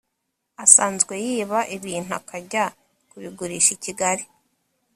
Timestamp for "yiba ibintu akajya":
1.25-2.63